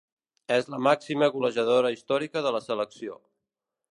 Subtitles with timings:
[0.53, 3.21] És la màxima golejadora històrica de la selecció.